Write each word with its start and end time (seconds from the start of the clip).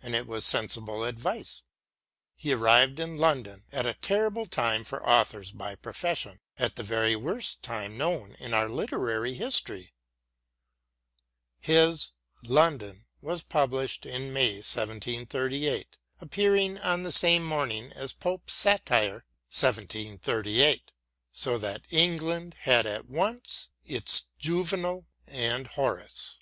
And 0.00 0.14
it 0.14 0.26
was 0.26 0.46
sensible 0.46 1.04
advice. 1.04 1.64
He 2.34 2.54
arrived 2.54 2.98
in 2.98 3.18
London 3.18 3.66
at 3.72 3.84
a 3.84 3.92
terrible 3.92 4.46
time 4.46 4.84
for 4.84 5.00
authors^ 5.00 5.54
by 5.54 5.74
profession— 5.74 6.40
at 6.58 6.76
the 6.76 6.82
very 6.82 7.14
worst 7.14 7.62
time 7.62 7.98
known 7.98 8.36
in 8.40 8.54
our 8.54 8.70
literary 8.70 9.34
history* 9.34 9.92
His" 11.58 12.12
London" 12.42 13.04
was 13.20 13.42
published 13.42 14.06
in 14.06 14.32
May 14.32 14.54
1738, 14.62 15.98
appearing 16.22 16.78
on 16.78 17.02
the 17.02 17.12
same 17.12 17.42
morning 17.44 17.92
as 17.92 18.14
Pope's 18.14 18.54
satire 18.54 19.26
"1738," 19.50 20.90
"so 21.34 21.58
that 21.58 21.82
England 21.90 22.54
had 22.60 22.86
at 22.86 23.10
once 23.10 23.68
its 23.84 24.24
Juvenal 24.38 25.06
and 25.26 25.66
Horace." 25.66 26.40